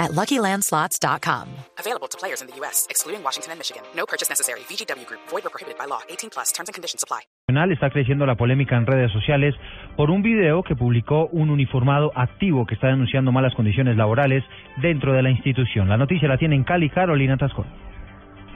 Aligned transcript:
at 0.00 0.12
LuckyLandSlots.com. 0.12 1.46
Available 1.78 2.08
to 2.08 2.18
players 2.18 2.40
in 2.40 2.48
the 2.48 2.56
U.S., 2.60 2.86
excluding 2.88 3.22
Washington 3.22 3.52
and 3.52 3.60
Michigan. 3.60 3.82
No 3.94 4.06
purchase 4.06 4.28
necessary. 4.28 4.60
VGW 4.68 5.06
Group. 5.06 5.20
Void 5.28 5.46
or 5.46 5.50
prohibited 5.50 5.78
by 5.78 5.86
law. 5.86 6.00
18 6.08 6.30
plus. 6.30 6.50
Terms 6.52 6.68
and 6.68 6.74
conditions 6.74 7.04
apply. 7.04 7.20
Está 7.72 7.90
creciendo 7.90 8.26
la 8.26 8.36
polémica 8.36 8.76
en 8.76 8.86
redes 8.86 9.10
sociales 9.12 9.54
por 9.96 10.10
un 10.10 10.22
video 10.22 10.62
que 10.62 10.76
publicó 10.76 11.28
un 11.32 11.50
uniformado 11.50 12.12
activo 12.14 12.64
que 12.64 12.74
está 12.74 12.86
denunciando 12.88 13.32
malas 13.32 13.54
condiciones 13.54 13.96
laborales 13.96 14.44
dentro 14.80 15.12
de 15.12 15.22
la 15.22 15.30
institución. 15.30 15.88
La 15.88 15.96
noticia 15.96 16.28
la 16.28 16.38
tiene 16.38 16.54
en 16.54 16.64
Cali, 16.64 16.90
Carolina 16.90 17.36
Tascón. 17.36 17.66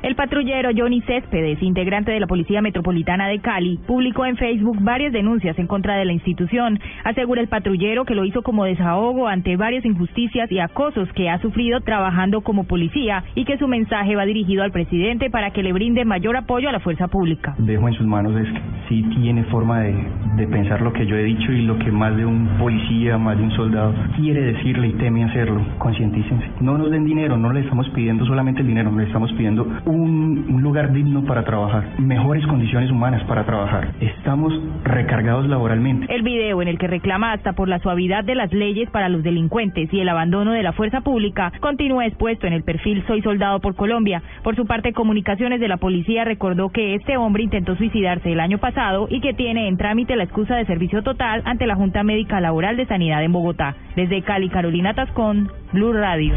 El 0.05 0.17
patrullero 0.17 0.69
Johnny 0.77 1.01
Céspedes, 1.01 1.63
integrante 1.63 2.13
de 2.13 2.21
la 2.21 2.27
Policía 2.27 2.61
Metropolitana 2.61 3.27
de 3.27 3.39
Cali, 3.39 3.81
publicó 3.87 4.27
en 4.27 4.37
Facebook 4.37 4.77
varias 4.83 5.15
denuncias 5.15 5.59
en 5.59 5.67
contra 5.67 5.97
de 5.97 6.05
la 6.05 6.13
institución. 6.13 6.79
Asegura 7.05 7.41
el 7.41 7.49
patrullero 7.49 8.05
que 8.05 8.15
lo 8.15 8.27
hizo 8.27 8.43
como 8.43 8.67
desahogo 8.67 9.29
ante 9.29 9.57
varias 9.57 9.83
injusticias 9.87 10.53
y 10.53 10.59
acosos 10.59 11.11
que 11.15 11.31
ha 11.31 11.41
sufrido 11.41 11.81
trabajando 11.81 12.43
como 12.43 12.65
policía 12.65 13.25
y 13.35 13.47
que 13.47 13.57
su 13.57 13.67
mensaje 13.67 14.15
va 14.15 14.27
dirigido 14.27 14.63
al 14.63 14.73
presidente 14.73 15.31
para 15.31 15.53
que 15.53 15.63
le 15.63 15.73
brinde 15.73 16.05
mayor 16.05 16.37
apoyo 16.37 16.69
a 16.69 16.73
la 16.73 16.81
fuerza 16.81 17.09
pública. 17.09 17.55
Dejo 17.57 17.89
en 17.89 17.95
sus 17.95 18.07
manos 18.07 18.39
es 18.39 18.49
si 18.91 19.05
tiene 19.05 19.45
forma 19.45 19.81
de, 19.81 19.97
de 20.37 20.47
pensar 20.49 20.83
lo 20.83 20.93
que 20.93 21.07
yo 21.07 21.17
he 21.17 21.25
dicho 21.25 21.51
y 21.51 21.63
lo 21.63 21.79
que 21.79 21.91
más 21.91 22.15
de 22.15 22.27
un 22.27 22.47
policía, 22.59 23.17
más 23.17 23.39
de 23.39 23.45
un 23.45 23.53
soldado 23.53 23.95
quiere 24.17 24.53
decirle 24.53 24.89
y 24.89 24.93
teme 24.99 25.25
hacerlo. 25.25 25.65
Concientícense. 25.79 26.45
No 26.61 26.77
nos 26.77 26.91
den 26.91 27.07
dinero, 27.07 27.39
no 27.39 27.55
le 27.55 27.61
estamos 27.61 27.89
pidiendo 27.95 28.27
solamente 28.27 28.61
el 28.61 28.67
dinero, 28.67 28.95
le 28.95 29.05
estamos 29.05 29.33
pidiendo 29.33 29.67
un, 29.95 30.63
lugar 30.63 30.93
digno 30.93 31.25
para 31.25 31.45
trabajar, 31.45 32.01
mejores 32.01 32.47
condiciones 32.47 32.91
humanas 32.91 33.23
para 33.25 33.45
trabajar. 33.45 33.93
Estamos 34.01 34.53
recargados 34.83 35.47
laboralmente. 35.47 36.13
El 36.13 36.23
video 36.23 36.63
en 36.63 36.69
el 36.69 36.79
que 36.79 36.87
reclama 36.87 37.33
hasta 37.33 37.53
por 37.53 37.69
la 37.69 37.79
suavidad 37.81 38.25
de 38.25 38.35
las 38.35 38.53
leyes 38.53 38.89
para 38.91 39.09
los 39.09 39.23
delincuentes 39.23 39.93
y 39.93 40.01
el 40.01 40.09
abandono 40.09 40.53
de 40.53 40.63
la 40.63 40.73
fuerza 40.73 41.03
pública 41.03 41.53
continúa 41.61 42.07
expuesto 42.07 42.47
en 42.47 42.55
el 42.55 42.63
perfil 42.63 43.05
Soy 43.07 43.21
Soldado 43.23 43.61
por 43.61 43.77
Colombia. 43.77 44.23
Por 44.43 44.57
su 44.57 44.67
parte, 44.67 44.93
Comunicaciones 44.93 45.61
de 45.61 45.69
la 45.69 45.77
Policía 45.77 46.25
recordó 46.25 46.71
que 46.71 46.95
este 46.95 47.17
hombre 47.17 47.43
intentó 47.43 47.77
suicidarse 47.77 48.33
el 48.33 48.41
año 48.41 48.59
pasado 48.59 49.07
y 49.11 49.21
que 49.21 49.35
tiene 49.35 49.69
en 49.69 49.77
trámite 49.77 50.17
la 50.17 50.25
excusa 50.25 50.57
de 50.57 50.67
servicio 50.67 51.03
total 51.03 51.43
ante 51.45 51.67
la 51.67 51.77
Junta 51.77 52.03
Médica 52.03 52.41
Laboral 52.41 52.77
de 52.77 52.87
Sanidad 52.87 53.23
en 53.23 53.33
Bogotá. 53.33 53.77
Desde 53.97 54.23
Cali, 54.23 54.49
Carolina 54.49 54.95
Tascón, 54.95 55.51
Blue 55.73 55.93
Radio. 55.93 56.35